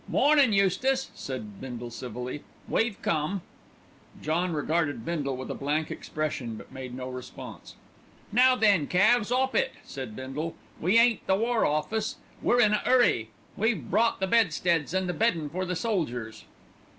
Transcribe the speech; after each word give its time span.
"Mornin', 0.07 0.51
Eustace," 0.51 1.11
said 1.13 1.61
Bindle 1.61 1.91
civilly, 1.91 2.41
"we've 2.67 2.99
come." 3.03 3.43
John 4.19 4.51
regarded 4.51 5.05
Bindle 5.05 5.37
with 5.37 5.51
a 5.51 5.53
blank 5.53 5.91
expression, 5.91 6.55
but 6.55 6.71
made 6.71 6.95
no 6.95 7.07
response. 7.07 7.75
"Now 8.31 8.55
then, 8.55 8.87
Calves, 8.87 9.31
'op 9.31 9.53
it!" 9.53 9.73
said 9.83 10.15
Bindle. 10.15 10.55
"We 10.79 10.97
ain't 10.97 11.27
the 11.27 11.35
War 11.35 11.67
Office, 11.67 12.15
we're 12.41 12.61
in 12.61 12.73
an 12.73 12.79
'urry. 12.83 13.29
We've 13.55 13.91
brought 13.91 14.19
the 14.19 14.25
bedsteads 14.25 14.95
and 14.95 15.07
the 15.07 15.13
beddin' 15.13 15.49
for 15.51 15.65
the 15.65 15.75
soldiers." 15.75 16.45